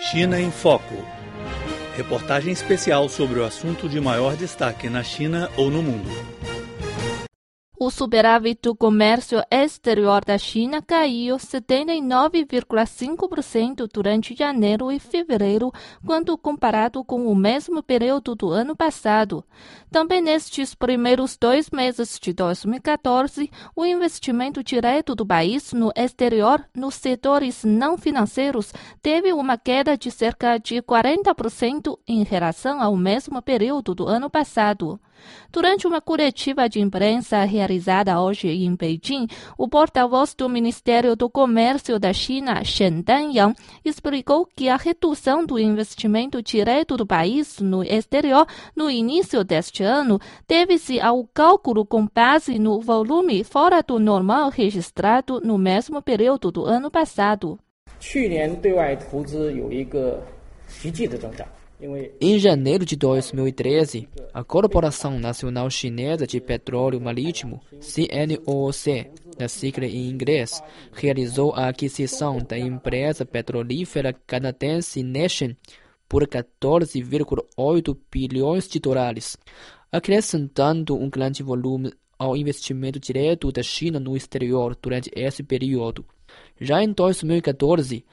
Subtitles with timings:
[0.00, 1.04] China em Foco.
[1.94, 6.10] Reportagem especial sobre o assunto de maior destaque na China ou no mundo.
[7.82, 15.72] O superávit do comércio exterior da China caiu 79,5% durante janeiro e fevereiro,
[16.04, 19.42] quando comparado com o mesmo período do ano passado.
[19.90, 26.96] Também nestes primeiros dois meses de 2014, o investimento direto do país no exterior nos
[26.96, 33.94] setores não financeiros teve uma queda de cerca de 40% em relação ao mesmo período
[33.94, 35.00] do ano passado.
[35.51, 41.97] Durante uma coletiva de imprensa realizada hoje em Beijing, o porta-voz do Ministério do Comércio
[41.97, 48.45] da China, Shen Danyang, explicou que a redução do investimento direto do país no exterior
[48.75, 55.39] no início deste ano deve-se ao cálculo com base no volume fora do normal registrado
[55.41, 57.57] no mesmo período do ano passado.
[57.99, 60.21] 去年对外投资有一个
[60.67, 61.47] 实际的增长。
[62.20, 70.10] em janeiro de 2013, a Corporação Nacional Chinesa de Petróleo Marítimo, CNOOC, na sigla em
[70.10, 75.54] inglês, realizou a aquisição da empresa petrolífera canadense Nation
[76.06, 79.38] por 14,8 bilhões de dólares,
[79.90, 86.04] acrescentando um grande volume ao investimento direto da China no exterior durante esse período.
[86.60, 88.04] Já em 2014,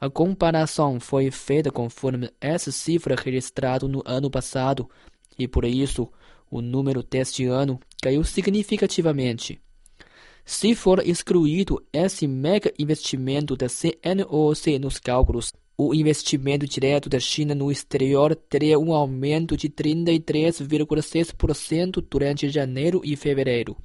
[0.00, 4.88] a comparação foi feita conforme essa cifra registrada no ano passado
[5.38, 6.08] e, por isso,
[6.50, 9.58] o número deste ano caiu significativamente.
[10.44, 17.52] Se for excluído esse mega investimento da CNOC nos cálculos, o investimento direto da China
[17.54, 23.76] no exterior teria um aumento de 33,6% durante janeiro e fevereiro.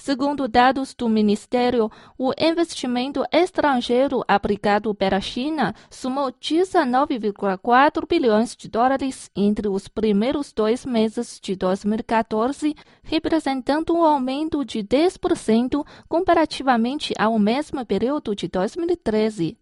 [0.00, 9.28] Segundo dados do Ministério, o investimento estrangeiro aplicado pela China somou 19,4 bilhões de dólares
[9.34, 17.84] entre os primeiros dois meses de 2014, representando um aumento de 10% comparativamente ao mesmo
[17.84, 19.58] período de 2013.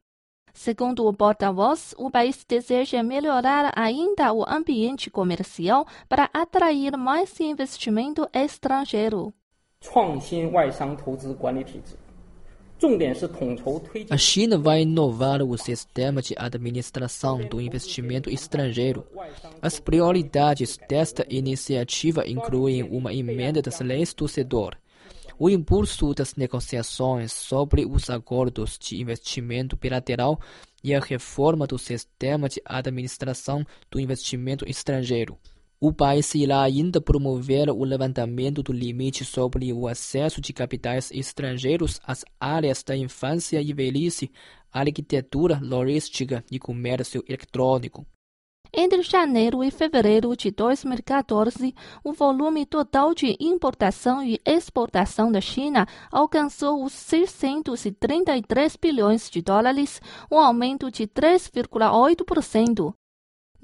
[0.52, 8.28] Segundo o porta-voz, o país deseja melhorar ainda o ambiente comercial para atrair mais investimento
[8.34, 9.32] estrangeiro.
[9.85, 11.95] 创新外商投资管理体制。
[14.09, 19.05] A China vai inovar o sistema de administração do investimento estrangeiro.
[19.61, 24.75] As prioridades desta iniciativa incluem uma emenda das leis do setor,
[25.37, 30.39] o impulso das negociações sobre os acordos de investimento bilateral
[30.83, 35.37] e a reforma do sistema de administração do investimento estrangeiro.
[35.86, 42.00] O país irá ainda promover o levantamento do limite sobre o acesso de capitais estrangeiros
[42.04, 44.28] às áreas da infância e velhice,
[44.72, 48.04] arquitetura, logística e comércio eletrônico.
[48.74, 55.86] Entre janeiro e fevereiro de 2014, o volume total de importação e exportação da China
[56.10, 60.00] alcançou os 633 bilhões de dólares,
[60.32, 62.92] um aumento de 3,8%.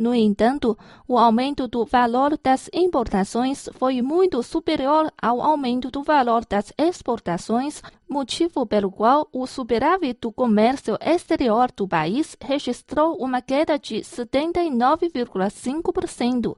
[0.03, 0.77] No entanto,
[1.07, 7.81] o aumento do valor das importações foi muito superior ao aumento do valor das exportações,
[8.11, 16.57] motivo pelo qual o superávit do comércio exterior do país registrou uma queda de 79,5%.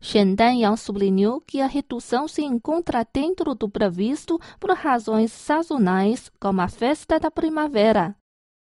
[0.00, 6.60] Shen Danyang sublinhou que a redução se encontra dentro do previsto por razões sazonais, como
[6.60, 8.14] a festa da primavera.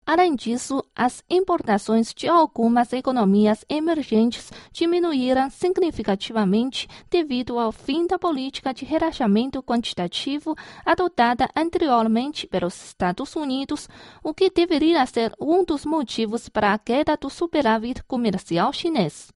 [0.06, 8.74] Além disso, as importações de algumas economias emergentes diminuíram significativamente devido ao fim da política
[8.74, 10.56] de relaxamento quantitativo
[10.86, 13.88] adotada anteriormente pelos Estados Unidos,
[14.22, 19.32] o que deveria ser um dos motivos para a queda do superávit comercial chinês.